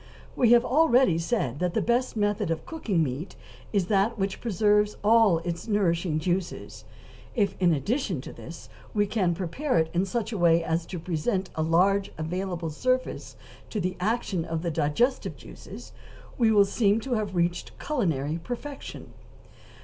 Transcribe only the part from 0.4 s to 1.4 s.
have already